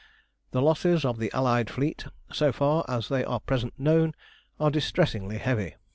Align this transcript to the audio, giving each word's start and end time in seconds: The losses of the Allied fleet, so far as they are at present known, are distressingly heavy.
The 0.49 0.63
losses 0.63 1.05
of 1.05 1.19
the 1.19 1.31
Allied 1.31 1.69
fleet, 1.69 2.07
so 2.33 2.51
far 2.51 2.83
as 2.87 3.07
they 3.07 3.23
are 3.23 3.35
at 3.35 3.45
present 3.45 3.75
known, 3.79 4.15
are 4.59 4.71
distressingly 4.71 5.37
heavy. 5.37 5.75